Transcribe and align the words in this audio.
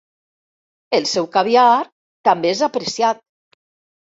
El 0.99 1.05
seu 1.11 1.27
caviar 1.35 1.67
també 2.29 2.51
és 2.55 2.65
apreciat. 2.69 3.23